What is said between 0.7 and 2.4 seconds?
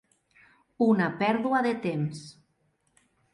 Una pèrdua de temps.